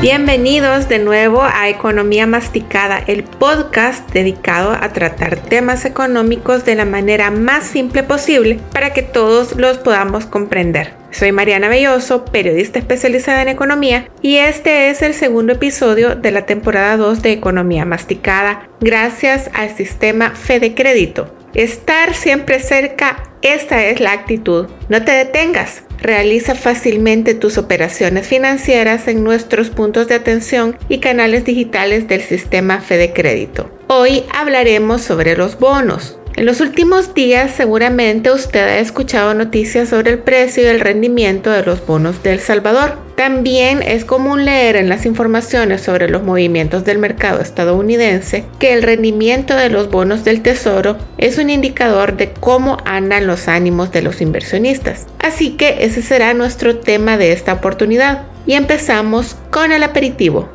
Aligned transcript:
Bienvenidos 0.00 0.88
de 0.88 1.00
nuevo 1.00 1.42
a 1.42 1.68
Economía 1.68 2.24
Masticada, 2.28 3.02
el 3.08 3.24
podcast 3.24 4.08
dedicado 4.12 4.70
a 4.70 4.92
tratar 4.92 5.38
temas 5.38 5.84
económicos 5.84 6.64
de 6.64 6.76
la 6.76 6.84
manera 6.84 7.32
más 7.32 7.64
simple 7.64 8.04
posible 8.04 8.60
para 8.72 8.92
que 8.92 9.02
todos 9.02 9.56
los 9.56 9.78
podamos 9.78 10.24
comprender. 10.24 10.94
Soy 11.10 11.32
Mariana 11.32 11.68
Belloso, 11.68 12.24
periodista 12.24 12.78
especializada 12.78 13.42
en 13.42 13.48
economía, 13.48 14.08
y 14.22 14.36
este 14.36 14.90
es 14.90 15.02
el 15.02 15.14
segundo 15.14 15.54
episodio 15.54 16.14
de 16.14 16.30
la 16.30 16.46
temporada 16.46 16.96
2 16.96 17.20
de 17.20 17.32
Economía 17.32 17.84
Masticada, 17.84 18.68
gracias 18.80 19.50
al 19.52 19.76
sistema 19.76 20.30
Fede 20.30 20.76
Crédito. 20.76 21.34
Estar 21.54 22.14
siempre 22.14 22.60
cerca, 22.60 23.24
esta 23.42 23.84
es 23.84 23.98
la 23.98 24.12
actitud. 24.12 24.68
No 24.88 25.04
te 25.04 25.10
detengas. 25.10 25.87
Realiza 26.00 26.54
fácilmente 26.54 27.34
tus 27.34 27.58
operaciones 27.58 28.26
financieras 28.26 29.08
en 29.08 29.24
nuestros 29.24 29.70
puntos 29.70 30.06
de 30.08 30.14
atención 30.14 30.76
y 30.88 30.98
canales 30.98 31.44
digitales 31.44 32.06
del 32.06 32.22
sistema 32.22 32.80
Fede 32.80 33.12
Crédito. 33.12 33.70
Hoy 33.88 34.22
hablaremos 34.32 35.02
sobre 35.02 35.36
los 35.36 35.58
bonos. 35.58 36.18
En 36.38 36.46
los 36.46 36.60
últimos 36.60 37.14
días 37.14 37.50
seguramente 37.50 38.30
usted 38.30 38.60
ha 38.60 38.78
escuchado 38.78 39.34
noticias 39.34 39.88
sobre 39.88 40.12
el 40.12 40.18
precio 40.20 40.62
y 40.62 40.66
el 40.66 40.78
rendimiento 40.78 41.50
de 41.50 41.64
los 41.64 41.84
bonos 41.84 42.22
de 42.22 42.32
El 42.32 42.38
Salvador. 42.38 42.96
También 43.16 43.82
es 43.82 44.04
común 44.04 44.44
leer 44.44 44.76
en 44.76 44.88
las 44.88 45.04
informaciones 45.04 45.80
sobre 45.80 46.08
los 46.08 46.22
movimientos 46.22 46.84
del 46.84 46.98
mercado 46.98 47.40
estadounidense 47.40 48.44
que 48.60 48.72
el 48.72 48.84
rendimiento 48.84 49.56
de 49.56 49.68
los 49.68 49.90
bonos 49.90 50.22
del 50.22 50.40
Tesoro 50.40 50.96
es 51.18 51.38
un 51.38 51.50
indicador 51.50 52.16
de 52.16 52.30
cómo 52.30 52.76
andan 52.84 53.26
los 53.26 53.48
ánimos 53.48 53.90
de 53.90 54.02
los 54.02 54.20
inversionistas. 54.20 55.06
Así 55.18 55.56
que 55.56 55.78
ese 55.80 56.02
será 56.02 56.34
nuestro 56.34 56.78
tema 56.78 57.18
de 57.18 57.32
esta 57.32 57.54
oportunidad. 57.54 58.28
Y 58.46 58.52
empezamos 58.52 59.34
con 59.50 59.72
el 59.72 59.82
aperitivo. 59.82 60.48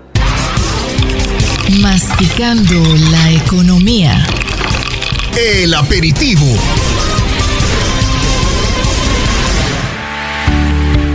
Masticando 1.81 2.81
la 3.11 3.31
economía. 3.33 4.25
El 5.35 5.73
aperitivo. 5.73 6.45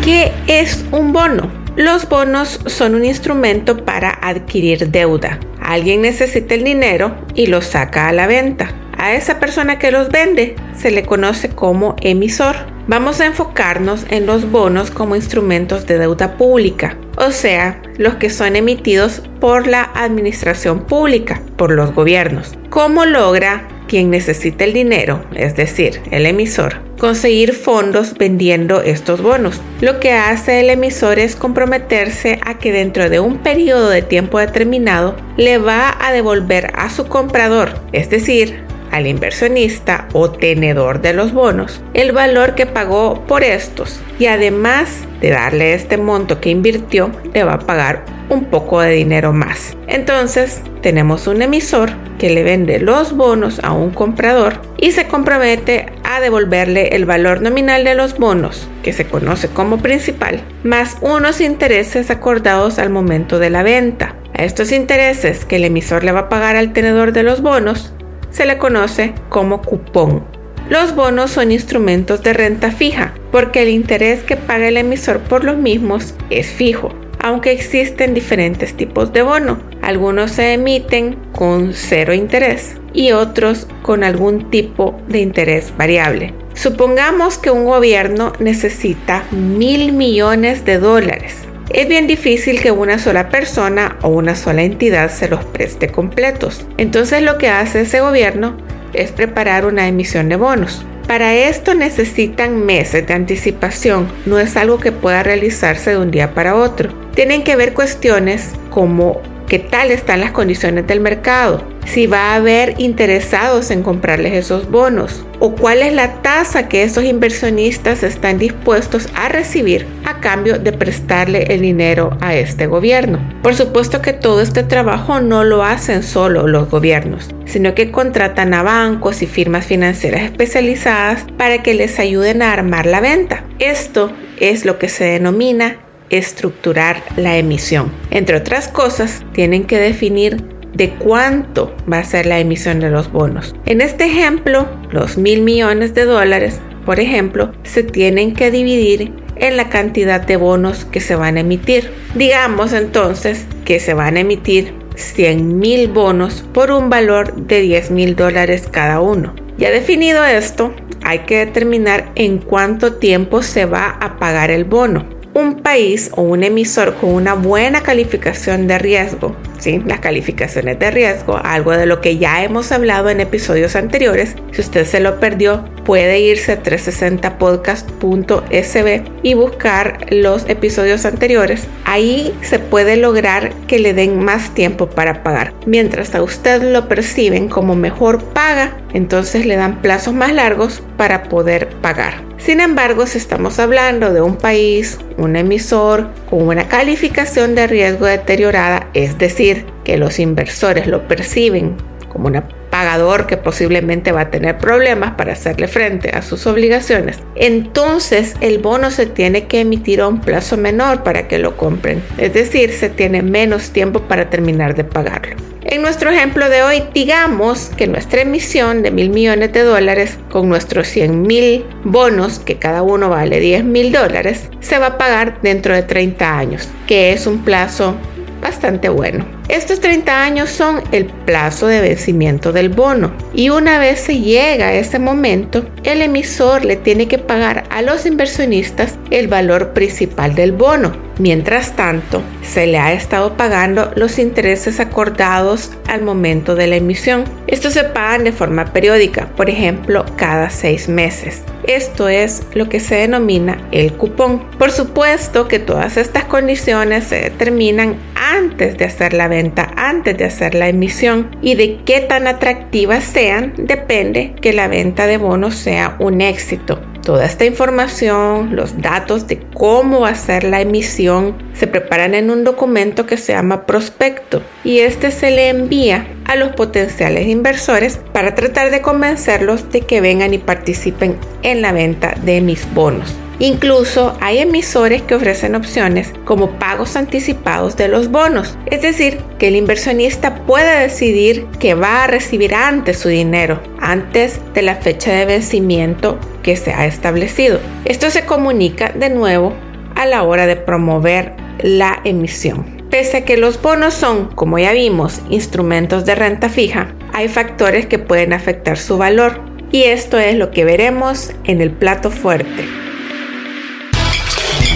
¿Qué 0.03 0.33
es 0.49 0.85
un 0.91 1.13
bono? 1.13 1.53
Los 1.77 2.09
bonos 2.09 2.59
son 2.67 2.97
un 2.97 3.05
instrumento 3.05 3.85
para 3.85 4.11
adquirir 4.11 4.91
deuda. 4.91 5.39
Alguien 5.61 6.03
necesita 6.03 6.57
el 6.57 6.65
dinero 6.65 7.15
y 7.37 7.47
lo 7.47 7.63
saca 7.63 8.09
a 8.09 8.13
la 8.13 8.27
venta. 8.27 8.75
A 8.97 9.15
esa 9.15 9.39
persona 9.39 9.79
que 9.79 9.93
los 9.93 10.09
vende 10.09 10.57
se 10.77 10.91
le 10.91 11.05
conoce 11.05 11.51
como 11.51 11.95
emisor. 12.01 12.57
Vamos 12.89 13.21
a 13.21 13.27
enfocarnos 13.27 14.05
en 14.11 14.27
los 14.27 14.51
bonos 14.51 14.91
como 14.91 15.15
instrumentos 15.15 15.87
de 15.87 15.97
deuda 15.97 16.37
pública, 16.37 16.97
o 17.19 17.31
sea, 17.31 17.81
los 17.99 18.17
que 18.17 18.31
son 18.31 18.57
emitidos 18.57 19.23
por 19.41 19.69
la 19.69 19.93
administración 19.95 20.87
pública, 20.87 21.41
por 21.57 21.71
los 21.71 21.95
gobiernos. 21.95 22.55
¿Cómo 22.71 23.05
logra 23.05 23.69
quien 23.89 24.11
necesita 24.11 24.65
el 24.65 24.73
dinero, 24.73 25.25
es 25.35 25.57
decir, 25.57 26.01
el 26.13 26.27
emisor, 26.27 26.77
conseguir 26.99 27.55
fondos 27.55 28.15
vendiendo 28.17 28.83
estos 28.83 29.21
bonos. 29.21 29.61
Lo 29.81 29.99
que 29.99 30.13
hace 30.13 30.61
el 30.61 30.71
emisor 30.71 31.19
es 31.19 31.35
comprometerse 31.35 32.39
a 32.45 32.59
que 32.59 32.71
dentro 32.71 33.11
de 33.11 33.19
un 33.19 33.39
periodo 33.39 33.89
de 33.89 34.03
tiempo 34.03 34.39
determinado 34.39 35.17
le 35.37 35.59
va 35.59 35.97
a 36.01 36.13
devolver 36.13 36.71
a 36.75 36.91
su 36.91 37.07
comprador, 37.09 37.81
es 37.93 38.11
decir, 38.11 38.68
al 38.91 39.07
inversionista 39.07 40.09
o 40.13 40.31
tenedor 40.31 41.01
de 41.01 41.13
los 41.13 41.33
bonos 41.33 41.81
el 41.95 42.13
valor 42.13 42.55
que 42.55 42.67
pagó 42.67 43.25
por 43.27 43.43
estos 43.43 44.01
y 44.19 44.27
además 44.27 45.05
de 45.21 45.31
darle 45.31 45.75
este 45.75 45.97
monto 45.97 46.41
que 46.41 46.51
invirtió 46.51 47.11
le 47.33 47.45
va 47.45 47.55
a 47.55 47.59
pagar 47.61 48.05
un 48.29 48.45
poco 48.45 48.81
de 48.81 48.93
dinero 48.93 49.33
más. 49.33 49.77
Entonces 49.87 50.63
tenemos 50.83 51.27
un 51.27 51.43
emisor 51.43 51.91
que 52.19 52.31
le 52.31 52.43
vende 52.43 52.79
los 52.79 53.17
bonos 53.17 53.61
a 53.63 53.73
un 53.73 53.91
comprador 53.91 54.61
y 54.77 54.93
se 54.93 55.07
compromete 55.07 55.87
a 56.05 56.21
devolverle 56.21 56.89
el 56.97 57.05
valor 57.05 57.41
nominal 57.43 57.85
de 57.85 57.95
los 57.95 58.19
bonos, 58.19 58.69
que 58.83 58.93
se 58.93 59.07
conoce 59.07 59.49
como 59.49 59.79
principal, 59.79 60.43
más 60.65 60.97
unos 61.01 61.41
intereses 61.41 62.11
acordados 62.11 62.79
al 62.79 62.91
momento 62.91 63.39
de 63.39 63.51
la 63.51 63.63
venta. 63.63 64.17
A 64.35 64.45
estos 64.45 64.73
intereses 64.73 65.45
que 65.45 65.57
el 65.57 65.65
emisor 65.65 66.05
le 66.05 66.13
va 66.13 66.21
a 66.21 66.29
pagar 66.29 66.57
al 66.57 66.73
tenedor 66.73 67.13
de 67.13 67.25
los 67.25 67.43
bonos 67.43 67.93
se 68.31 68.47
le 68.47 68.59
conoce 68.59 69.15
como 69.29 69.63
cupón. 69.63 70.25
Los 70.69 70.95
bonos 70.95 71.31
son 71.31 71.51
instrumentos 71.51 72.23
de 72.23 72.35
renta 72.35 72.71
fija 72.71 73.15
porque 73.33 73.63
el 73.63 73.69
interés 73.71 74.23
que 74.23 74.37
paga 74.37 74.69
el 74.69 74.77
emisor 74.77 75.21
por 75.21 75.45
los 75.45 75.57
mismos 75.57 76.15
es 76.29 76.49
fijo, 76.49 76.95
aunque 77.21 77.53
existen 77.53 78.13
diferentes 78.13 78.75
tipos 78.75 79.13
de 79.13 79.23
bono. 79.23 79.59
Algunos 79.81 80.33
se 80.33 80.53
emiten 80.53 81.17
con 81.33 81.73
cero 81.73 82.13
interés 82.13 82.77
y 82.93 83.13
otros 83.13 83.67
con 83.83 84.05
algún 84.05 84.51
tipo 84.51 85.01
de 85.09 85.21
interés 85.21 85.73
variable. 85.77 86.35
Supongamos 86.53 87.39
que 87.39 87.51
un 87.51 87.65
gobierno 87.65 88.33
necesita 88.39 89.25
mil 89.31 89.93
millones 89.93 90.65
de 90.65 90.79
dólares 90.79 91.49
es 91.71 91.89
bien 91.89 92.07
difícil 92.07 92.61
que 92.61 92.71
una 92.71 92.99
sola 92.99 93.29
persona 93.29 93.99
o 94.03 94.09
una 94.09 94.35
sola 94.35 94.63
entidad 94.63 95.11
se 95.11 95.29
los 95.29 95.45
preste 95.45 95.89
completos. 95.89 96.67
Entonces 96.79 97.23
lo 97.23 97.39
que 97.39 97.49
hace 97.49 97.83
ese 97.83 98.01
gobierno 98.01 98.57
es 98.95 99.13
preparar 99.13 99.67
una 99.67 99.87
emisión 99.87 100.29
de 100.29 100.37
bonos. 100.37 100.85
Para 101.07 101.35
esto 101.35 101.75
necesitan 101.75 102.67
meses 102.67 103.07
de 103.07 103.15
anticipación, 103.15 104.09
no 104.27 104.39
es 104.39 104.57
algo 104.57 104.79
que 104.79 104.93
pueda 104.93 105.23
realizarse 105.23 105.91
de 105.91 105.99
un 105.99 106.11
día 106.11 106.35
para 106.35 106.55
otro. 106.55 106.93
Tienen 107.15 107.45
que 107.45 107.57
ver 107.57 107.73
cuestiones 107.73 108.53
como 108.71 109.21
qué 109.49 109.59
tal 109.59 109.91
están 109.91 110.21
las 110.21 110.33
condiciones 110.33 110.87
del 110.87 111.01
mercado, 111.01 111.65
si 111.87 112.07
va 112.07 112.33
a 112.33 112.35
haber 112.35 112.75
interesados 112.79 113.71
en 113.71 113.83
comprarles 113.83 114.35
esos 114.35 114.71
bonos 114.71 115.25
o 115.41 115.55
cuál 115.55 115.83
es 115.83 115.95
la 115.95 116.21
tasa 116.21 116.69
que 116.69 116.83
esos 116.83 117.05
inversionistas 117.05 118.03
están 118.03 118.39
dispuestos 118.39 119.09
a 119.15 119.29
recibir 119.29 119.87
a 120.05 120.21
cambio 120.21 120.59
de 120.59 120.73
prestarle 120.73 121.45
el 121.55 121.63
dinero 121.63 122.17
a 122.21 122.35
este 122.35 122.67
gobierno. 122.67 123.21
Por 123.43 123.55
supuesto 123.55 124.03
que 124.03 124.13
todo 124.13 124.43
este 124.43 124.65
trabajo 124.65 125.21
no 125.21 125.45
lo 125.45 125.65
hacen 125.65 126.03
solo 126.03 126.47
los 126.47 126.69
gobiernos, 126.69 127.31
sino 127.47 127.75
que 127.75 127.91
contratan 127.91 128.53
a 128.53 128.63
bancos 128.63 129.23
y 129.23 129.27
firmas 129.27 129.65
financieras 129.65 130.23
especializadas 130.23 131.25
para 131.39 131.63
que 131.63 131.73
les 131.73 131.99
ayuden 131.99 132.43
a 132.43 132.53
armar 132.53 132.85
la 132.85 133.01
venta. 133.01 133.45
Esto 133.59 134.13
es 134.39 134.67
lo 134.67 134.79
que 134.79 134.89
se 134.89 135.05
denomina 135.05 135.79
estructurar 136.11 137.03
la 137.17 137.37
emisión. 137.37 137.93
Entre 138.11 138.37
otras 138.37 138.69
cosas, 138.69 139.25
tienen 139.33 139.65
que 139.65 139.79
definir 139.79 140.45
de 140.75 140.91
cuánto 140.91 141.75
va 141.91 141.99
a 141.99 142.05
ser 142.05 142.27
la 142.27 142.39
emisión 142.39 142.81
de 142.81 142.91
los 142.91 143.11
bonos. 143.11 143.55
En 143.67 143.81
este 143.81 144.05
ejemplo, 144.05 144.69
los 144.91 145.19
mil 145.19 145.43
millones 145.43 145.95
de 145.95 146.05
dólares, 146.05 146.61
por 146.85 147.01
ejemplo, 147.01 147.53
se 147.65 147.83
tienen 147.83 148.35
que 148.35 148.51
dividir 148.51 149.13
en 149.37 149.57
la 149.57 149.69
cantidad 149.69 150.21
de 150.21 150.37
bonos 150.37 150.85
que 150.85 151.01
se 151.01 151.15
van 151.15 151.37
a 151.37 151.41
emitir. 151.41 151.91
Digamos 152.15 152.73
entonces 152.73 153.45
que 153.65 153.81
se 153.81 153.95
van 153.95 154.17
a 154.17 154.21
emitir 154.21 154.75
100 154.97 155.59
mil 155.59 155.89
bonos 155.89 156.45
por 156.53 156.71
un 156.73 156.91
valor 156.91 157.35
de 157.35 157.61
10 157.61 157.91
mil 157.93 158.17
dólares 158.17 158.69
cada 158.71 159.01
uno. 159.01 159.35
Ya 159.57 159.71
definido 159.71 160.25
esto, 160.25 160.75
hay 161.03 161.21
que 161.21 161.39
determinar 161.39 162.11
en 162.15 162.39
cuánto 162.39 162.95
tiempo 162.95 163.43
se 163.43 163.65
va 163.65 163.91
a 164.01 164.19
pagar 164.19 164.51
el 164.51 164.65
bono 164.65 165.18
un 165.39 165.63
país 165.63 166.11
o 166.15 166.23
un 166.23 166.43
emisor 166.43 166.95
con 166.95 167.11
una 167.11 167.35
buena 167.35 167.83
calificación 167.83 168.67
de 168.67 168.79
riesgo 168.79 169.37
¿sí? 169.59 169.83
las 169.85 170.01
calificaciones 170.01 170.79
de 170.79 170.91
riesgo, 170.91 171.39
algo 171.43 171.73
de 171.73 171.85
lo 171.87 172.01
que 172.01 172.17
ya 172.19 172.43
hemos 172.43 172.73
hablado 172.73 173.11
en 173.11 173.21
episodios 173.21 173.77
anteriores. 173.77 174.35
Si 174.53 174.61
usted 174.61 174.85
se 174.87 175.01
lo 175.01 175.21
perdió, 175.21 175.65
puede 175.85 176.21
irse 176.21 176.53
a 176.53 176.63
360podcast.sb 176.63 179.03
y 179.23 179.35
buscar 179.35 180.07
los 180.11 180.49
episodios 180.49 181.05
anteriores. 181.05 181.67
Ahí 181.85 182.35
se 182.43 182.59
puede 182.59 182.97
lograr 182.97 183.53
que 183.67 183.79
le 183.79 183.93
den 183.95 184.25
más 184.25 184.55
tiempo 184.55 184.89
para 184.89 185.23
pagar. 185.23 185.53
Mientras 185.67 186.15
a 186.15 186.23
usted 186.23 186.63
lo 186.63 186.89
perciben 186.89 187.49
como 187.49 187.75
mejor 187.75 188.23
paga, 188.23 188.77
entonces 188.93 189.45
le 189.47 189.57
dan 189.57 189.83
plazos 189.83 190.15
más 190.15 190.33
largos 190.33 190.83
para 190.97 191.25
poder 191.25 191.69
pagar. 191.81 192.28
Sin 192.39 192.61
embargo, 192.61 193.07
si 193.07 193.19
estamos 193.19 193.59
hablando 193.59 194.13
de 194.13 194.21
un 194.21 194.37
país, 194.37 194.99
un 195.17 195.37
emisor 195.37 196.09
con 196.31 196.47
una 196.47 196.69
calificación 196.69 197.55
de 197.55 197.67
riesgo 197.67 198.07
deteriorada, 198.07 198.89
es 198.95 199.19
decir, 199.19 199.67
que 199.85 199.99
los 199.99 200.19
inversores 200.19 200.87
lo 200.87 201.09
perciben 201.09 201.77
como 202.09 202.29
un 202.29 202.37
pagador 202.79 203.27
que 203.27 203.37
posiblemente 203.37 204.13
va 204.13 204.21
a 204.21 204.31
tener 204.31 204.57
problemas 204.57 205.15
para 205.15 205.33
hacerle 205.33 205.67
frente 205.67 206.11
a 206.11 206.23
sus 206.23 206.47
obligaciones, 206.47 207.19
entonces 207.35 208.37
el 208.41 208.59
bono 208.59 208.93
se 208.93 209.07
tiene 209.07 209.49
que 209.49 209.63
emitir 209.63 210.01
a 210.01 210.07
un 210.07 210.21
plazo 210.21 210.57
menor 210.57 211.03
para 211.03 211.27
que 211.27 211.39
lo 211.39 211.57
compren, 211.57 212.01
es 212.19 212.35
decir, 212.35 212.71
se 212.71 212.89
tiene 212.89 213.23
menos 213.23 213.71
tiempo 213.71 214.03
para 214.03 214.31
terminar 214.31 214.77
de 214.77 214.85
pagarlo. 214.85 215.35
En 215.65 215.83
nuestro 215.83 216.11
ejemplo 216.11 216.49
de 216.49 216.63
hoy, 216.63 216.85
digamos 216.95 217.73
que 217.77 217.89
nuestra 217.89 218.21
emisión 218.21 218.85
de 218.85 218.93
mil 218.93 219.11
millones 219.11 219.53
de 219.53 219.65
dólares 219.65 220.17
con 220.31 220.49
nuestros 220.49 220.87
100 220.87 221.23
mil 221.23 221.67
bonos, 221.83 222.39
que 222.39 222.59
cada 222.59 222.83
uno 222.83 223.09
vale 223.09 223.41
10 223.41 223.65
mil 223.65 223.91
dólares, 223.91 224.49
se 224.61 224.79
va 224.79 224.87
a 224.87 224.99
pagar 224.99 225.43
dentro 225.43 225.75
de 225.75 225.83
30 225.83 226.39
años, 226.39 226.69
que 226.87 227.13
es 227.13 227.27
un 227.27 227.43
plazo 227.45 227.97
bastante 228.41 228.89
bueno. 228.89 229.38
Estos 229.49 229.81
30 229.81 230.25
años 230.25 230.51
son 230.51 230.83
el 230.93 231.07
plazo 231.07 231.69
de 231.69 231.81
vencimiento 231.81 232.53
del 232.53 232.69
bono 232.69 233.15
y 233.33 233.49
una 233.49 233.79
vez 233.79 233.99
se 233.99 234.21
llega 234.21 234.69
a 234.69 234.75
ese 234.75 234.99
momento, 234.99 235.65
el 235.85 236.03
emisor 236.03 236.67
le 236.67 236.77
tiene 236.77 237.09
que 237.09 237.17
pagar 237.17 237.65
a 237.71 237.81
los 237.81 238.05
inversionistas 238.05 238.99
el 239.11 239.27
valor 239.27 239.73
principal 239.73 240.35
del 240.35 240.53
bono. 240.53 241.09
Mientras 241.19 241.75
tanto, 241.75 242.23
se 242.43 242.67
le 242.67 242.79
ha 242.79 242.93
estado 242.93 243.37
pagando 243.37 243.91
los 243.97 244.19
intereses 244.19 244.79
acordados 244.81 245.73
al 245.89 246.03
momento 246.03 246.55
de 246.55 246.69
la 246.69 246.77
emisión. 246.77 247.25
Estos 247.49 247.73
se 247.73 247.85
pagan 247.85 248.25
de 248.25 248.33
forma 248.33 248.67
periódica, 248.67 249.29
por 249.37 249.51
ejemplo, 249.51 250.05
cada 250.17 250.49
seis 250.51 250.89
meses. 250.89 251.43
Esto 251.65 252.09
es 252.09 252.43
lo 252.55 252.69
que 252.69 252.81
se 252.81 252.95
denomina 252.95 253.59
el 253.73 253.93
cupón. 253.95 254.43
Por 254.59 254.71
supuesto 254.71 255.49
que 255.49 255.59
todas 255.59 255.97
estas 255.97 256.25
condiciones 256.25 257.05
se 257.05 257.17
determinan 257.17 257.97
antes 258.15 258.79
de 258.79 258.85
hacer 258.85 259.13
la 259.13 259.27
venta, 259.27 259.38
antes 259.77 260.17
de 260.17 260.25
hacer 260.25 260.55
la 260.55 260.69
emisión 260.69 261.37
y 261.43 261.55
de 261.55 261.79
qué 261.85 262.01
tan 262.01 262.27
atractivas 262.27 263.05
sean 263.05 263.55
depende 263.57 264.35
que 264.41 264.53
la 264.53 264.69
venta 264.69 265.07
de 265.07 265.17
bonos 265.17 265.55
sea 265.55 265.97
un 265.99 266.21
éxito. 266.21 266.81
Toda 267.03 267.25
esta 267.25 267.47
información, 267.47 268.55
los 268.55 268.83
datos 268.83 269.27
de 269.27 269.39
cómo 269.55 270.05
hacer 270.05 270.45
la 270.45 270.61
emisión, 270.61 271.37
se 271.55 271.67
preparan 271.67 272.15
en 272.15 272.31
un 272.31 272.45
documento 272.45 273.07
que 273.07 273.17
se 273.17 273.33
llama 273.33 273.65
prospecto 273.65 274.43
y 274.63 274.81
este 274.81 275.11
se 275.11 275.31
le 275.31 275.49
envía 275.49 276.07
a 276.27 276.37
los 276.37 276.51
potenciales 276.51 277.27
inversores 277.27 277.99
para 278.13 278.35
tratar 278.35 278.71
de 278.71 278.83
convencerlos 278.83 279.71
de 279.71 279.81
que 279.81 280.03
vengan 280.03 280.35
y 280.35 280.39
participen 280.39 281.17
en 281.43 281.63
la 281.63 281.73
venta 281.73 282.15
de 282.23 282.43
mis 282.43 282.71
bonos. 282.75 283.15
Incluso 283.41 284.17
hay 284.21 284.39
emisores 284.39 285.03
que 285.03 285.15
ofrecen 285.15 285.55
opciones 285.55 286.13
como 286.25 286.59
pagos 286.59 286.97
anticipados 286.97 287.77
de 287.77 287.89
los 287.89 288.11
bonos, 288.11 288.57
es 288.67 288.83
decir, 288.83 289.19
que 289.39 289.49
el 289.49 289.57
inversionista 289.57 290.45
puede 290.45 290.81
decidir 290.81 291.47
que 291.61 291.75
va 291.75 292.03
a 292.03 292.07
recibir 292.09 292.55
antes 292.55 292.99
su 292.99 293.09
dinero, 293.09 293.61
antes 293.81 294.41
de 294.55 294.63
la 294.63 294.75
fecha 294.75 295.13
de 295.13 295.25
vencimiento 295.25 296.19
que 296.43 296.57
se 296.57 296.73
ha 296.73 296.87
establecido. 296.87 297.61
Esto 297.85 298.11
se 298.11 298.25
comunica 298.25 298.91
de 298.91 299.09
nuevo 299.11 299.55
a 299.95 300.05
la 300.07 300.25
hora 300.25 300.47
de 300.47 300.57
promover 300.57 301.35
la 301.61 302.01
emisión. 302.05 302.79
Pese 302.91 303.19
a 303.19 303.25
que 303.25 303.37
los 303.37 303.61
bonos 303.61 303.95
son, 303.95 304.29
como 304.35 304.59
ya 304.59 304.73
vimos, 304.73 305.21
instrumentos 305.29 306.05
de 306.07 306.15
renta 306.15 306.49
fija, 306.49 306.95
hay 307.13 307.29
factores 307.29 307.87
que 307.87 307.99
pueden 307.99 308.33
afectar 308.33 308.79
su 308.79 308.99
valor 308.99 309.43
y 309.71 309.85
esto 309.85 310.19
es 310.19 310.37
lo 310.37 310.51
que 310.51 310.65
veremos 310.65 311.33
en 311.45 311.61
el 311.61 311.71
plato 311.71 312.11
fuerte. 312.11 312.88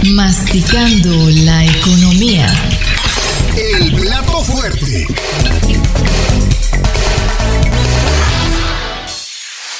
Masticando 0.04 1.10
la 1.44 1.64
economía. 1.64 2.48
El 3.56 3.94
plato 3.94 4.42
fuerte. 4.42 5.06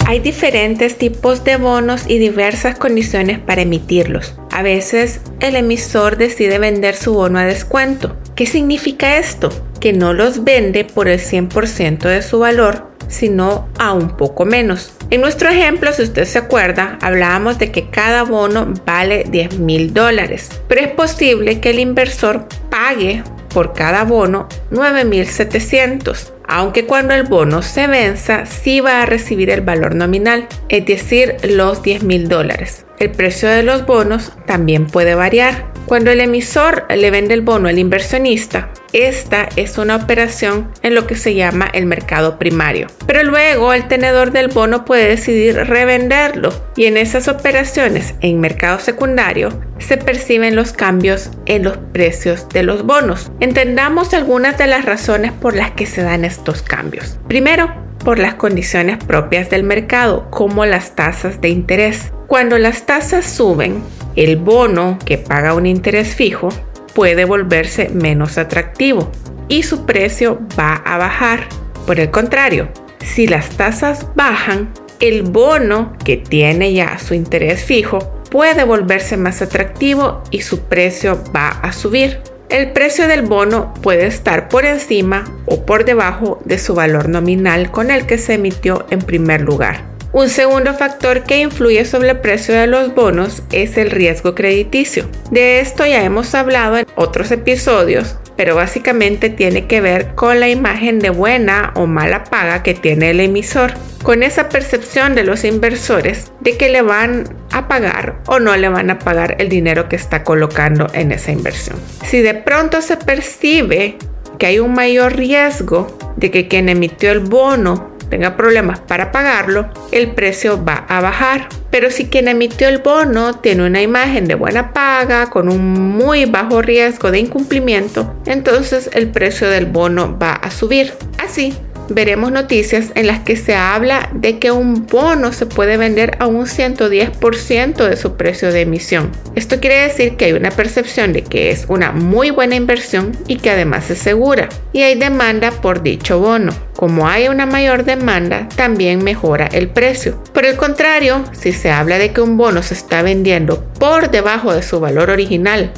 Hay 0.06 0.20
diferentes 0.20 0.96
tipos 0.96 1.42
de 1.42 1.56
bonos 1.56 2.02
y 2.06 2.18
diversas 2.18 2.78
condiciones 2.78 3.40
para 3.40 3.62
emitirlos. 3.62 4.36
A 4.52 4.62
veces 4.62 5.20
el 5.40 5.56
emisor 5.56 6.16
decide 6.16 6.60
vender 6.60 6.94
su 6.94 7.14
bono 7.14 7.40
a 7.40 7.44
descuento. 7.44 8.16
¿Qué 8.36 8.46
significa 8.46 9.16
esto? 9.18 9.50
Que 9.80 9.92
no 9.92 10.12
los 10.12 10.44
vende 10.44 10.84
por 10.84 11.08
el 11.08 11.18
100% 11.18 11.98
de 11.98 12.22
su 12.22 12.38
valor, 12.38 12.91
sino 13.12 13.68
a 13.78 13.92
un 13.92 14.16
poco 14.16 14.44
menos. 14.44 14.92
En 15.10 15.20
nuestro 15.20 15.50
ejemplo, 15.50 15.92
si 15.92 16.02
usted 16.02 16.24
se 16.24 16.38
acuerda, 16.38 16.98
hablábamos 17.02 17.58
de 17.58 17.70
que 17.70 17.90
cada 17.90 18.24
bono 18.24 18.72
vale 18.86 19.24
10 19.28 19.58
mil 19.58 19.92
dólares, 19.92 20.48
pero 20.66 20.80
es 20.80 20.88
posible 20.88 21.60
que 21.60 21.70
el 21.70 21.78
inversor 21.78 22.46
pague 22.70 23.22
por 23.52 23.74
cada 23.74 24.04
bono 24.04 24.48
9.700, 24.70 26.32
aunque 26.48 26.86
cuando 26.86 27.12
el 27.12 27.24
bono 27.24 27.60
se 27.60 27.86
venza 27.86 28.46
sí 28.46 28.80
va 28.80 29.02
a 29.02 29.06
recibir 29.06 29.50
el 29.50 29.60
valor 29.60 29.94
nominal, 29.94 30.48
es 30.70 30.86
decir, 30.86 31.36
los 31.44 31.82
10 31.82 32.04
mil 32.04 32.28
dólares. 32.28 32.86
El 33.02 33.10
precio 33.10 33.48
de 33.48 33.64
los 33.64 33.84
bonos 33.84 34.30
también 34.46 34.86
puede 34.86 35.16
variar. 35.16 35.72
Cuando 35.86 36.12
el 36.12 36.20
emisor 36.20 36.84
le 36.88 37.10
vende 37.10 37.34
el 37.34 37.40
bono 37.40 37.68
al 37.68 37.80
inversionista, 37.80 38.68
esta 38.92 39.48
es 39.56 39.76
una 39.76 39.96
operación 39.96 40.70
en 40.84 40.94
lo 40.94 41.08
que 41.08 41.16
se 41.16 41.34
llama 41.34 41.68
el 41.72 41.86
mercado 41.86 42.38
primario. 42.38 42.86
Pero 43.04 43.24
luego 43.24 43.72
el 43.72 43.88
tenedor 43.88 44.30
del 44.30 44.46
bono 44.46 44.84
puede 44.84 45.08
decidir 45.08 45.56
revenderlo 45.56 46.52
y 46.76 46.84
en 46.84 46.96
esas 46.96 47.26
operaciones 47.26 48.14
en 48.20 48.38
mercado 48.38 48.78
secundario 48.78 49.48
se 49.80 49.96
perciben 49.96 50.54
los 50.54 50.72
cambios 50.72 51.28
en 51.46 51.64
los 51.64 51.78
precios 51.92 52.48
de 52.50 52.62
los 52.62 52.84
bonos. 52.84 53.32
Entendamos 53.40 54.14
algunas 54.14 54.58
de 54.58 54.68
las 54.68 54.84
razones 54.84 55.32
por 55.32 55.56
las 55.56 55.72
que 55.72 55.86
se 55.86 56.04
dan 56.04 56.24
estos 56.24 56.62
cambios. 56.62 57.18
Primero, 57.26 57.74
por 58.04 58.18
las 58.18 58.34
condiciones 58.34 58.98
propias 58.98 59.50
del 59.50 59.64
mercado, 59.64 60.28
como 60.30 60.66
las 60.66 60.94
tasas 60.94 61.40
de 61.40 61.48
interés. 61.48 62.12
Cuando 62.32 62.56
las 62.56 62.86
tasas 62.86 63.26
suben, 63.26 63.82
el 64.16 64.38
bono 64.38 64.98
que 65.04 65.18
paga 65.18 65.52
un 65.52 65.66
interés 65.66 66.14
fijo 66.14 66.48
puede 66.94 67.26
volverse 67.26 67.90
menos 67.90 68.38
atractivo 68.38 69.12
y 69.48 69.64
su 69.64 69.84
precio 69.84 70.40
va 70.58 70.76
a 70.76 70.96
bajar. 70.96 71.40
Por 71.86 72.00
el 72.00 72.10
contrario, 72.10 72.70
si 73.04 73.26
las 73.26 73.50
tasas 73.50 74.06
bajan, 74.14 74.72
el 75.00 75.24
bono 75.24 75.92
que 76.06 76.16
tiene 76.16 76.72
ya 76.72 76.98
su 76.98 77.12
interés 77.12 77.62
fijo 77.64 77.98
puede 78.30 78.64
volverse 78.64 79.18
más 79.18 79.42
atractivo 79.42 80.22
y 80.30 80.40
su 80.40 80.60
precio 80.60 81.22
va 81.36 81.48
a 81.48 81.70
subir. 81.74 82.22
El 82.48 82.72
precio 82.72 83.08
del 83.08 83.20
bono 83.20 83.74
puede 83.82 84.06
estar 84.06 84.48
por 84.48 84.64
encima 84.64 85.24
o 85.44 85.66
por 85.66 85.84
debajo 85.84 86.40
de 86.46 86.58
su 86.58 86.74
valor 86.74 87.10
nominal 87.10 87.70
con 87.70 87.90
el 87.90 88.06
que 88.06 88.16
se 88.16 88.32
emitió 88.32 88.86
en 88.88 89.00
primer 89.00 89.42
lugar. 89.42 89.91
Un 90.12 90.28
segundo 90.28 90.74
factor 90.74 91.22
que 91.22 91.40
influye 91.40 91.86
sobre 91.86 92.10
el 92.10 92.20
precio 92.20 92.54
de 92.54 92.66
los 92.66 92.94
bonos 92.94 93.42
es 93.50 93.78
el 93.78 93.90
riesgo 93.90 94.34
crediticio. 94.34 95.08
De 95.30 95.60
esto 95.60 95.86
ya 95.86 96.04
hemos 96.04 96.34
hablado 96.34 96.76
en 96.76 96.86
otros 96.96 97.30
episodios, 97.30 98.18
pero 98.36 98.54
básicamente 98.54 99.30
tiene 99.30 99.66
que 99.66 99.80
ver 99.80 100.14
con 100.14 100.38
la 100.38 100.50
imagen 100.50 100.98
de 100.98 101.08
buena 101.08 101.72
o 101.76 101.86
mala 101.86 102.24
paga 102.24 102.62
que 102.62 102.74
tiene 102.74 103.10
el 103.10 103.20
emisor, 103.20 103.72
con 104.02 104.22
esa 104.22 104.50
percepción 104.50 105.14
de 105.14 105.24
los 105.24 105.44
inversores 105.44 106.30
de 106.40 106.58
que 106.58 106.68
le 106.68 106.82
van 106.82 107.24
a 107.50 107.66
pagar 107.66 108.18
o 108.26 108.38
no 108.38 108.54
le 108.58 108.68
van 108.68 108.90
a 108.90 108.98
pagar 108.98 109.36
el 109.38 109.48
dinero 109.48 109.88
que 109.88 109.96
está 109.96 110.24
colocando 110.24 110.88
en 110.92 111.12
esa 111.12 111.32
inversión. 111.32 111.78
Si 112.04 112.20
de 112.20 112.34
pronto 112.34 112.82
se 112.82 112.98
percibe 112.98 113.96
que 114.38 114.46
hay 114.46 114.58
un 114.58 114.74
mayor 114.74 115.16
riesgo 115.16 115.96
de 116.16 116.30
que 116.30 116.48
quien 116.48 116.68
emitió 116.68 117.12
el 117.12 117.20
bono 117.20 117.91
tenga 118.12 118.36
problemas 118.36 118.78
para 118.78 119.10
pagarlo, 119.10 119.70
el 119.90 120.10
precio 120.10 120.62
va 120.62 120.84
a 120.86 121.00
bajar. 121.00 121.48
Pero 121.70 121.90
si 121.90 122.08
quien 122.08 122.28
emitió 122.28 122.68
el 122.68 122.76
bono 122.76 123.32
tiene 123.32 123.64
una 123.64 123.80
imagen 123.80 124.26
de 124.26 124.34
buena 124.34 124.74
paga 124.74 125.30
con 125.30 125.48
un 125.48 125.72
muy 125.72 126.26
bajo 126.26 126.60
riesgo 126.60 127.10
de 127.10 127.20
incumplimiento, 127.20 128.14
entonces 128.26 128.90
el 128.92 129.08
precio 129.08 129.48
del 129.48 129.64
bono 129.64 130.18
va 130.18 130.32
a 130.32 130.50
subir. 130.50 130.92
Así 131.24 131.56
veremos 131.88 132.32
noticias 132.32 132.92
en 132.94 133.06
las 133.06 133.20
que 133.20 133.36
se 133.36 133.54
habla 133.54 134.10
de 134.14 134.38
que 134.38 134.50
un 134.50 134.86
bono 134.86 135.32
se 135.32 135.46
puede 135.46 135.76
vender 135.76 136.16
a 136.18 136.26
un 136.26 136.46
110% 136.46 137.88
de 137.88 137.96
su 137.96 138.16
precio 138.16 138.52
de 138.52 138.62
emisión. 138.62 139.10
Esto 139.34 139.60
quiere 139.60 139.80
decir 139.80 140.16
que 140.16 140.26
hay 140.26 140.32
una 140.32 140.50
percepción 140.50 141.12
de 141.12 141.22
que 141.22 141.50
es 141.50 141.66
una 141.68 141.92
muy 141.92 142.30
buena 142.30 142.54
inversión 142.54 143.12
y 143.28 143.36
que 143.36 143.50
además 143.50 143.90
es 143.90 143.98
segura. 143.98 144.48
Y 144.72 144.82
hay 144.82 144.98
demanda 144.98 145.50
por 145.50 145.82
dicho 145.82 146.18
bono. 146.18 146.52
Como 146.76 147.08
hay 147.08 147.28
una 147.28 147.46
mayor 147.46 147.84
demanda, 147.84 148.48
también 148.56 149.04
mejora 149.04 149.46
el 149.46 149.68
precio. 149.68 150.22
Por 150.32 150.44
el 150.44 150.56
contrario, 150.56 151.24
si 151.32 151.52
se 151.52 151.70
habla 151.70 151.98
de 151.98 152.12
que 152.12 152.20
un 152.20 152.36
bono 152.36 152.62
se 152.62 152.74
está 152.74 153.02
vendiendo 153.02 153.64
por 153.78 154.10
debajo 154.10 154.52
de 154.54 154.62
su 154.62 154.80
valor 154.80 155.10
original, 155.10 155.72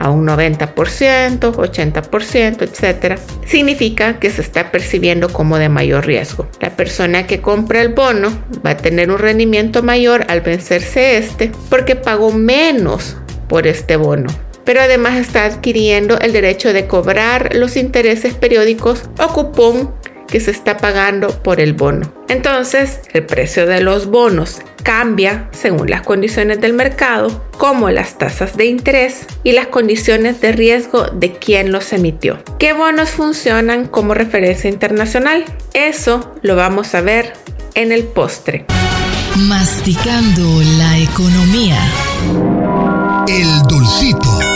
a 0.00 0.10
un 0.10 0.26
90%, 0.26 0.74
80%, 1.52 2.62
etc., 2.62 3.20
significa 3.46 4.18
que 4.18 4.30
se 4.30 4.40
está 4.40 4.72
percibiendo 4.72 5.28
como 5.28 5.58
de 5.58 5.68
mayor 5.68 6.06
riesgo. 6.06 6.48
La 6.60 6.70
persona 6.70 7.26
que 7.26 7.40
compra 7.40 7.82
el 7.82 7.90
bono 7.90 8.32
va 8.66 8.70
a 8.70 8.76
tener 8.76 9.10
un 9.10 9.18
rendimiento 9.18 9.82
mayor 9.82 10.24
al 10.28 10.40
vencerse 10.40 11.18
este 11.18 11.52
porque 11.68 11.94
pagó 11.94 12.32
menos 12.32 13.16
por 13.46 13.66
este 13.66 13.96
bono 13.96 14.28
pero 14.64 14.82
además 14.82 15.16
está 15.16 15.46
adquiriendo 15.46 16.18
el 16.20 16.32
derecho 16.32 16.72
de 16.72 16.86
cobrar 16.86 17.56
los 17.56 17.76
intereses 17.76 18.34
periódicos 18.34 19.02
o 19.18 19.26
cupón 19.32 19.92
que 20.30 20.40
se 20.40 20.50
está 20.50 20.76
pagando 20.76 21.28
por 21.42 21.60
el 21.60 21.74
bono. 21.74 22.12
Entonces, 22.28 23.00
el 23.12 23.26
precio 23.26 23.66
de 23.66 23.80
los 23.80 24.06
bonos 24.06 24.60
cambia 24.82 25.48
según 25.52 25.90
las 25.90 26.02
condiciones 26.02 26.60
del 26.60 26.72
mercado, 26.72 27.44
como 27.58 27.90
las 27.90 28.16
tasas 28.18 28.56
de 28.56 28.66
interés 28.66 29.26
y 29.44 29.52
las 29.52 29.66
condiciones 29.66 30.40
de 30.40 30.52
riesgo 30.52 31.08
de 31.08 31.32
quien 31.32 31.72
los 31.72 31.92
emitió. 31.92 32.38
¿Qué 32.58 32.72
bonos 32.72 33.10
funcionan 33.10 33.86
como 33.86 34.14
referencia 34.14 34.70
internacional? 34.70 35.44
Eso 35.74 36.34
lo 36.42 36.56
vamos 36.56 36.94
a 36.94 37.00
ver 37.00 37.32
en 37.74 37.92
el 37.92 38.04
postre. 38.04 38.66
Masticando 39.36 40.62
la 40.78 40.98
economía. 40.98 41.78
El 43.28 43.62
dulcito. 43.68 44.49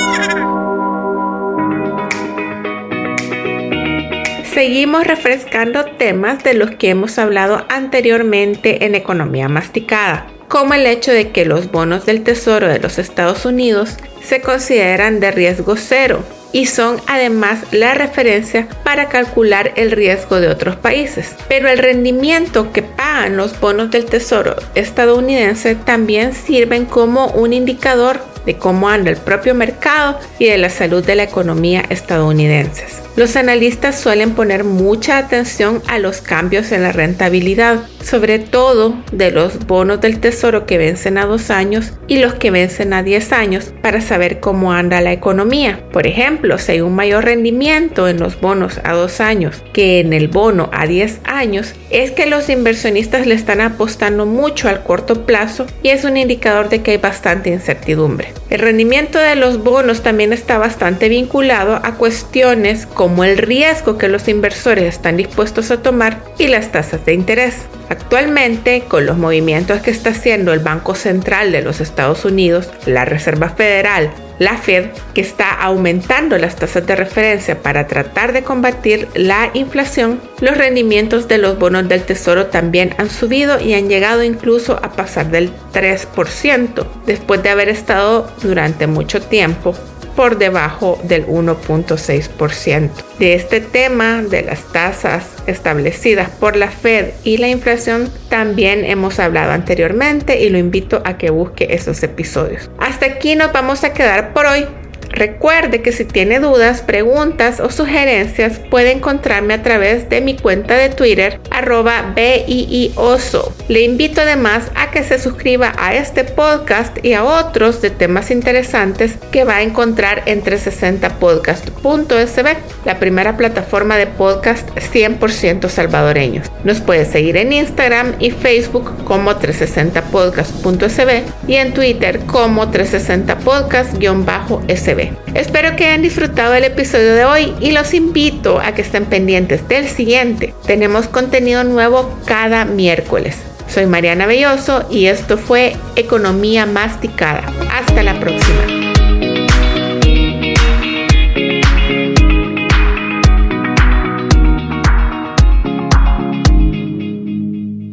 Seguimos 4.54 5.04
refrescando 5.04 5.84
temas 5.84 6.44
de 6.44 6.54
los 6.54 6.70
que 6.70 6.90
hemos 6.90 7.18
hablado 7.18 7.66
anteriormente 7.68 8.84
en 8.84 8.94
Economía 8.94 9.48
Masticada, 9.48 10.28
como 10.46 10.74
el 10.74 10.86
hecho 10.86 11.10
de 11.10 11.32
que 11.32 11.44
los 11.44 11.72
bonos 11.72 12.06
del 12.06 12.22
Tesoro 12.22 12.68
de 12.68 12.78
los 12.78 13.00
Estados 13.00 13.46
Unidos 13.46 13.96
se 14.22 14.42
consideran 14.42 15.18
de 15.18 15.32
riesgo 15.32 15.74
cero 15.76 16.22
y 16.52 16.66
son 16.66 17.00
además 17.08 17.64
la 17.72 17.94
referencia 17.94 18.68
para 18.84 19.08
calcular 19.08 19.72
el 19.74 19.90
riesgo 19.90 20.38
de 20.38 20.46
otros 20.46 20.76
países. 20.76 21.34
Pero 21.48 21.68
el 21.68 21.78
rendimiento 21.78 22.72
que 22.72 22.82
pagan 22.82 23.36
los 23.36 23.58
bonos 23.58 23.90
del 23.90 24.04
Tesoro 24.04 24.54
estadounidense 24.76 25.74
también 25.74 26.32
sirven 26.32 26.86
como 26.86 27.26
un 27.32 27.52
indicador 27.52 28.20
de 28.46 28.56
cómo 28.56 28.88
anda 28.88 29.10
el 29.10 29.16
propio 29.16 29.56
mercado 29.56 30.16
y 30.38 30.44
de 30.44 30.58
la 30.58 30.70
salud 30.70 31.04
de 31.04 31.16
la 31.16 31.24
economía 31.24 31.82
estadounidense. 31.88 33.03
Los 33.16 33.36
analistas 33.36 34.00
suelen 34.00 34.32
poner 34.32 34.64
mucha 34.64 35.18
atención 35.18 35.80
a 35.86 36.00
los 36.00 36.20
cambios 36.20 36.72
en 36.72 36.82
la 36.82 36.90
rentabilidad, 36.90 37.84
sobre 38.02 38.40
todo 38.40 38.96
de 39.12 39.30
los 39.30 39.66
bonos 39.66 40.00
del 40.00 40.18
tesoro 40.18 40.66
que 40.66 40.78
vencen 40.78 41.16
a 41.18 41.24
dos 41.24 41.50
años 41.50 41.92
y 42.08 42.18
los 42.18 42.34
que 42.34 42.50
vencen 42.50 42.92
a 42.92 43.04
10 43.04 43.32
años 43.32 43.72
para 43.82 44.00
saber 44.00 44.40
cómo 44.40 44.72
anda 44.72 45.00
la 45.00 45.12
economía. 45.12 45.80
Por 45.92 46.08
ejemplo, 46.08 46.58
si 46.58 46.72
hay 46.72 46.80
un 46.80 46.96
mayor 46.96 47.24
rendimiento 47.24 48.08
en 48.08 48.18
los 48.18 48.40
bonos 48.40 48.80
a 48.82 48.92
dos 48.92 49.20
años 49.20 49.62
que 49.72 50.00
en 50.00 50.12
el 50.12 50.26
bono 50.26 50.68
a 50.72 50.86
10 50.86 51.20
años, 51.22 51.72
es 51.90 52.10
que 52.10 52.26
los 52.26 52.48
inversionistas 52.48 53.28
le 53.28 53.36
están 53.36 53.60
apostando 53.60 54.26
mucho 54.26 54.68
al 54.68 54.82
corto 54.82 55.24
plazo 55.24 55.66
y 55.84 55.90
es 55.90 56.04
un 56.04 56.16
indicador 56.16 56.68
de 56.68 56.82
que 56.82 56.92
hay 56.92 56.96
bastante 56.96 57.50
incertidumbre. 57.50 58.32
El 58.50 58.58
rendimiento 58.58 59.18
de 59.18 59.36
los 59.36 59.62
bonos 59.62 60.02
también 60.02 60.32
está 60.32 60.58
bastante 60.58 61.08
vinculado 61.08 61.80
a 61.82 61.94
cuestiones 61.94 62.86
como 62.86 63.03
el 63.04 63.36
riesgo 63.36 63.98
que 63.98 64.08
los 64.08 64.28
inversores 64.28 64.84
están 64.84 65.18
dispuestos 65.18 65.70
a 65.70 65.82
tomar 65.82 66.22
y 66.38 66.48
las 66.48 66.72
tasas 66.72 67.04
de 67.04 67.12
interés. 67.12 67.56
Actualmente, 67.90 68.84
con 68.88 69.04
los 69.04 69.18
movimientos 69.18 69.82
que 69.82 69.90
está 69.90 70.10
haciendo 70.10 70.54
el 70.54 70.60
Banco 70.60 70.94
Central 70.94 71.52
de 71.52 71.60
los 71.60 71.80
Estados 71.80 72.24
Unidos, 72.24 72.70
la 72.86 73.04
Reserva 73.04 73.50
Federal, 73.50 74.10
la 74.38 74.56
Fed, 74.56 74.86
que 75.12 75.20
está 75.20 75.52
aumentando 75.52 76.38
las 76.38 76.56
tasas 76.56 76.86
de 76.86 76.96
referencia 76.96 77.62
para 77.62 77.86
tratar 77.86 78.32
de 78.32 78.42
combatir 78.42 79.08
la 79.14 79.50
inflación, 79.52 80.20
los 80.40 80.56
rendimientos 80.56 81.28
de 81.28 81.38
los 81.38 81.58
bonos 81.58 81.86
del 81.88 82.02
Tesoro 82.02 82.46
también 82.46 82.94
han 82.96 83.10
subido 83.10 83.60
y 83.60 83.74
han 83.74 83.88
llegado 83.88 84.24
incluso 84.24 84.80
a 84.82 84.92
pasar 84.92 85.30
del 85.30 85.50
3%, 85.74 86.86
después 87.06 87.42
de 87.42 87.50
haber 87.50 87.68
estado 87.68 88.30
durante 88.42 88.86
mucho 88.86 89.20
tiempo 89.20 89.74
por 90.16 90.38
debajo 90.38 90.98
del 91.04 91.26
1.6%. 91.26 92.90
De 93.18 93.34
este 93.34 93.60
tema 93.60 94.22
de 94.22 94.42
las 94.42 94.64
tasas 94.72 95.26
establecidas 95.46 96.30
por 96.30 96.56
la 96.56 96.68
Fed 96.68 97.10
y 97.22 97.38
la 97.38 97.48
inflación 97.48 98.10
también 98.28 98.84
hemos 98.84 99.18
hablado 99.18 99.52
anteriormente 99.52 100.40
y 100.40 100.50
lo 100.50 100.58
invito 100.58 101.02
a 101.04 101.18
que 101.18 101.30
busque 101.30 101.68
esos 101.70 102.02
episodios. 102.02 102.70
Hasta 102.78 103.06
aquí 103.06 103.36
nos 103.36 103.52
vamos 103.52 103.84
a 103.84 103.92
quedar 103.92 104.32
por 104.32 104.46
hoy. 104.46 104.66
Recuerde 105.14 105.80
que 105.80 105.92
si 105.92 106.04
tiene 106.04 106.40
dudas, 106.40 106.82
preguntas 106.82 107.60
o 107.60 107.70
sugerencias 107.70 108.58
puede 108.58 108.90
encontrarme 108.90 109.54
a 109.54 109.62
través 109.62 110.08
de 110.08 110.20
mi 110.20 110.36
cuenta 110.36 110.74
de 110.74 110.88
Twitter 110.88 111.38
arroba 111.52 112.12
BIIOSO. 112.16 113.54
Le 113.68 113.82
invito 113.82 114.22
además 114.22 114.72
a 114.74 114.90
que 114.90 115.04
se 115.04 115.20
suscriba 115.20 115.72
a 115.78 115.94
este 115.94 116.24
podcast 116.24 116.98
y 117.04 117.12
a 117.12 117.22
otros 117.22 117.80
de 117.80 117.90
temas 117.90 118.32
interesantes 118.32 119.14
que 119.30 119.44
va 119.44 119.58
a 119.58 119.62
encontrar 119.62 120.24
en 120.26 120.42
360podcast.sb, 120.42 122.56
la 122.84 122.98
primera 122.98 123.36
plataforma 123.36 123.96
de 123.96 124.08
podcast 124.08 124.68
100% 124.70 125.68
salvadoreños. 125.68 126.50
Nos 126.64 126.80
puede 126.80 127.04
seguir 127.04 127.36
en 127.36 127.52
Instagram 127.52 128.14
y 128.18 128.32
Facebook 128.32 128.90
como 129.04 129.30
360podcast.sb 129.30 131.22
y 131.46 131.54
en 131.54 131.72
Twitter 131.72 132.18
como 132.26 132.72
360podcast-sb. 132.72 135.03
Espero 135.34 135.76
que 135.76 135.86
hayan 135.86 136.02
disfrutado 136.02 136.54
el 136.54 136.64
episodio 136.64 137.14
de 137.14 137.24
hoy 137.24 137.54
y 137.60 137.72
los 137.72 137.94
invito 137.94 138.60
a 138.60 138.72
que 138.72 138.82
estén 138.82 139.06
pendientes 139.06 139.66
del 139.68 139.88
siguiente. 139.88 140.54
Tenemos 140.66 141.08
contenido 141.08 141.64
nuevo 141.64 142.14
cada 142.26 142.64
miércoles. 142.64 143.38
Soy 143.68 143.86
Mariana 143.86 144.26
Belloso 144.26 144.86
y 144.90 145.06
esto 145.06 145.38
fue 145.38 145.76
Economía 145.96 146.66
Masticada. 146.66 147.44
Hasta 147.72 148.02
la 148.02 148.20
próxima. 148.20 148.84